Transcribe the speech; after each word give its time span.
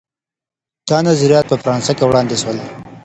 دا 0.89 0.97
نظریات 1.07 1.45
په 1.47 1.55
فرانسه 1.61 1.91
کي 1.97 2.03
وړاندې 2.07 2.35
سول. 2.41 2.57